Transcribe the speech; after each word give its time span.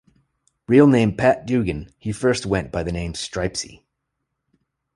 Real 0.67 0.87
name 0.87 1.15
Pat 1.15 1.45
Dugan, 1.45 1.91
he 1.99 2.11
first 2.11 2.43
went 2.47 2.71
by 2.71 2.81
the 2.81 2.91
name 2.91 3.13
Stripesy. 3.13 3.83